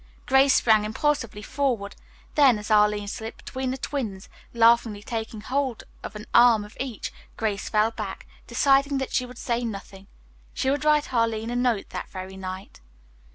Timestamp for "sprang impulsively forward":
0.55-1.95